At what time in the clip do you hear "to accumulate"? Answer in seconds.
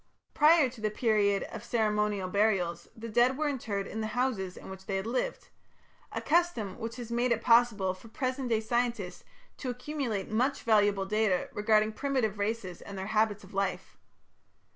9.57-10.27